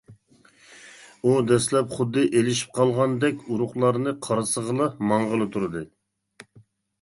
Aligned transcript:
ئۇ 1.23 1.33
دەسلەپ 1.51 1.93
خۇددى 1.97 2.23
ئېلىشىپ 2.39 2.71
قالغاندەك 2.77 3.45
ئۇرۇقلارنى 3.51 4.15
قارىسىغىلا 4.29 4.89
ماڭغىلى 5.13 5.49
تۇردى. 5.59 5.85